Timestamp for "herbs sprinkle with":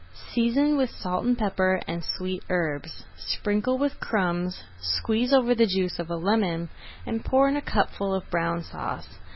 2.49-3.99